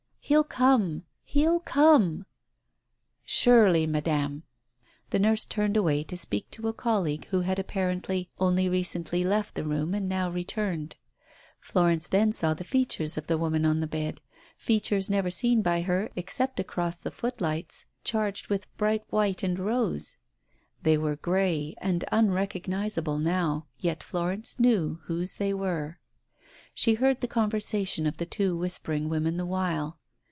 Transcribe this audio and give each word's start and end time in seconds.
He'll 0.23 0.43
come... 0.45 1.03
he'll 1.23 1.59
come!" 1.59 2.25
"Surely, 3.41 3.85
Madam" 3.85 4.43
The 5.09 5.19
nurse 5.19 5.43
turned 5.45 5.75
away 5.75 6.03
to 6.05 6.15
speak 6.15 6.49
to 6.51 6.69
a 6.69 6.73
colleague 6.73 7.25
who 7.31 7.41
had 7.41 7.59
apparently 7.59 8.29
only 8.39 8.69
recently 8.69 9.25
left 9.25 9.55
the 9.55 9.65
room 9.65 9.93
and 9.93 10.07
now 10.07 10.29
returned. 10.31 10.95
Florence 11.59 12.07
then 12.07 12.31
saw 12.31 12.53
the 12.53 12.63
features 12.63 13.17
of 13.17 13.27
the 13.27 13.37
woman 13.37 13.63
Digitized 13.63 13.81
by 13.81 13.97
Google 13.97 14.19
66 14.19 14.19
TALES 14.19 14.29
OF 14.29 14.63
THE 14.63 14.63
UNEASY 14.63 14.69
on 14.69 14.69
the 14.69 14.69
bed, 14.71 14.77
features 14.85 15.09
never 15.09 15.29
seen 15.31 15.61
by 15.61 15.81
her 15.81 16.11
except 16.15 16.59
across 16.61 16.97
the 16.97 17.11
footlights, 17.11 17.85
charged 18.05 18.47
with 18.47 18.77
bright 18.77 19.03
white 19.09 19.43
and 19.43 19.59
rose. 19.59 20.15
They 20.81 20.97
were 20.97 21.17
grey 21.17 21.75
and 21.79 22.05
unrecognizable 22.09 23.17
now, 23.17 23.65
yet 23.79 24.01
Florence 24.01 24.57
knew 24.61 24.99
whose 25.05 25.33
they 25.35 25.53
were. 25.53 25.99
She 26.73 26.93
heard 26.93 27.19
the 27.19 27.27
conversation 27.27 28.07
of 28.07 28.15
the 28.15 28.25
two 28.25 28.55
whispering 28.55 29.09
women 29.09 29.35
the 29.35 29.45
while. 29.47 29.97